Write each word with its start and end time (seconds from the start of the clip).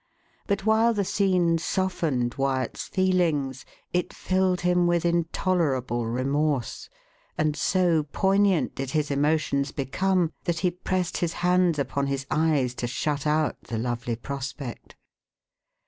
But 0.47 0.65
while 0.65 0.95
the 0.95 1.05
scene 1.05 1.59
softened 1.59 2.33
Wyat's 2.33 2.87
feelings, 2.87 3.65
it 3.93 4.13
filled 4.15 4.61
him 4.61 4.87
with 4.87 5.05
intolerable 5.05 6.07
remorse, 6.07 6.89
and 7.37 7.55
so 7.55 8.01
poignant 8.11 8.73
did 8.73 8.89
his 8.89 9.11
emotions 9.11 9.71
become, 9.71 10.31
that 10.45 10.61
he 10.65 10.71
pressed 10.71 11.17
his 11.17 11.33
hands 11.45 11.77
upon 11.77 12.07
his 12.07 12.25
eyes 12.31 12.73
to 12.81 12.87
shut 12.87 13.27
out 13.27 13.61
the 13.65 13.77
lovely 13.77 14.15
prospect. 14.15 14.95